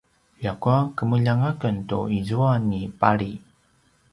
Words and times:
ljakua 0.43 0.77
kemeljang 1.01 1.43
aken 1.51 1.77
tu 1.89 1.99
izua 2.19 2.51
ni 2.67 2.81
pali 2.99 3.31